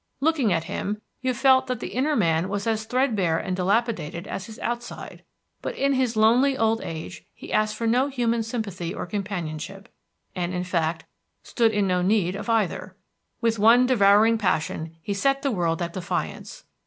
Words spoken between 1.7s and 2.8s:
the inner man was